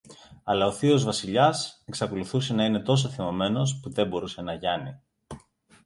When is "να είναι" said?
2.53-2.79